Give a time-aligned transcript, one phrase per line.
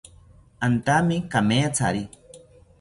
[0.67, 2.03] Antami kamethari